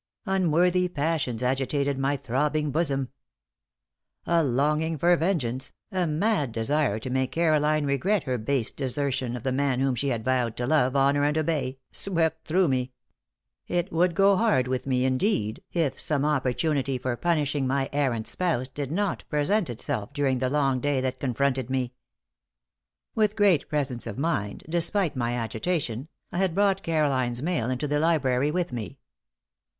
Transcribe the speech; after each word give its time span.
Unworthy 0.25 0.87
passions 0.87 1.43
agitated 1.43 1.99
my 1.99 2.17
throbbing 2.17 2.71
bosom. 2.71 3.09
A 4.25 4.41
longing 4.43 4.97
for 4.97 5.15
vengeance, 5.15 5.71
a 5.91 6.07
mad 6.07 6.51
desire 6.51 6.97
to 6.97 7.11
make 7.11 7.31
Caroline 7.33 7.85
regret 7.85 8.23
her 8.23 8.39
base 8.39 8.71
desertion 8.71 9.35
of 9.35 9.43
the 9.43 9.51
man 9.51 9.79
whom 9.79 9.93
she 9.93 10.07
had 10.07 10.25
vowed 10.25 10.57
to 10.57 10.65
love, 10.65 10.95
honor 10.95 11.23
and 11.23 11.37
obey, 11.37 11.77
swept 11.91 12.47
through 12.47 12.67
me. 12.67 12.93
It 13.67 13.91
would 13.91 14.15
go 14.15 14.35
hard 14.35 14.67
with 14.67 14.87
me, 14.87 15.05
indeed, 15.05 15.61
if 15.71 16.01
some 16.01 16.25
opportunity 16.25 16.97
for 16.97 17.15
punishing 17.15 17.67
my 17.67 17.87
errant 17.93 18.25
spouse 18.27 18.69
did 18.69 18.91
not 18.91 19.23
present 19.29 19.69
itself 19.69 20.13
during 20.13 20.39
the 20.39 20.49
long 20.49 20.79
day 20.79 20.99
that 21.01 21.19
confronted 21.19 21.69
me. 21.69 21.93
With 23.13 23.35
great 23.35 23.69
presence 23.69 24.07
of 24.07 24.17
mind, 24.17 24.63
despite 24.67 25.15
my 25.15 25.33
agitation, 25.33 26.07
I 26.31 26.39
had 26.39 26.55
brought 26.55 26.81
Caroline's 26.81 27.43
mail 27.43 27.69
into 27.69 27.87
the 27.87 27.99
library 27.99 28.49
with 28.49 28.71
me. 28.73 28.97